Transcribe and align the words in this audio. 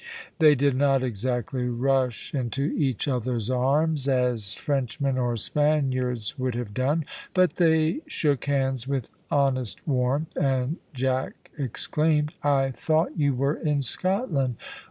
They 0.39 0.55
did 0.55 0.75
not 0.75 1.03
exactly 1.03 1.69
rush 1.69 2.33
into 2.33 2.63
each 2.75 3.07
other's 3.07 3.51
arms 3.51 4.07
as 4.07 4.55
Frenchmen 4.55 5.15
or 5.19 5.37
Spaniards 5.37 6.39
would 6.39 6.55
have 6.55 6.73
done, 6.73 7.05
but 7.35 7.57
they 7.57 7.99
shook 8.07 8.45
hands 8.45 8.87
with 8.87 9.11
honest 9.29 9.87
warmth, 9.87 10.35
and 10.35 10.77
Jack 10.91 11.51
exclaimed, 11.55 12.33
"I 12.41 12.71
thought 12.71 13.15
you 13.19 13.35
were 13.35 13.53
in 13.57 13.83
Scotland. 13.83 14.55